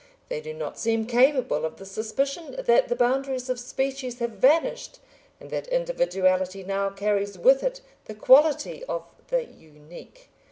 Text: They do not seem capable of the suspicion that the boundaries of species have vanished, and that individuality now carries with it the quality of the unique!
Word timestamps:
They 0.29 0.41
do 0.41 0.51
not 0.55 0.79
seem 0.79 1.05
capable 1.05 1.63
of 1.63 1.75
the 1.77 1.85
suspicion 1.85 2.55
that 2.57 2.87
the 2.87 2.95
boundaries 2.95 3.49
of 3.51 3.59
species 3.59 4.17
have 4.17 4.31
vanished, 4.31 4.97
and 5.39 5.51
that 5.51 5.67
individuality 5.67 6.63
now 6.63 6.89
carries 6.89 7.37
with 7.37 7.61
it 7.61 7.81
the 8.05 8.15
quality 8.15 8.83
of 8.85 9.13
the 9.27 9.43
unique! 9.45 10.29